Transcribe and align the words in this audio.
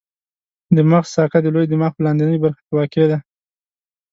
د 0.75 0.77
مغز 0.91 1.09
ساقه 1.15 1.39
د 1.41 1.47
لوی 1.55 1.65
دماغ 1.69 1.91
په 1.95 2.01
لاندنۍ 2.05 2.37
برخه 2.43 2.61
کې 2.65 2.75
واقع 2.77 3.05
ده. 3.11 3.17